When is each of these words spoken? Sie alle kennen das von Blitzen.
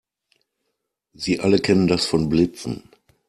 Sie 1.13 1.41
alle 1.41 1.59
kennen 1.59 1.85
das 1.85 2.07
von 2.07 2.27
Blitzen. 2.27 2.89